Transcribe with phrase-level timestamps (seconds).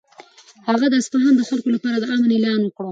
[0.69, 2.79] هغه د اصفهان د خلکو لپاره د امن اعلان وکړ.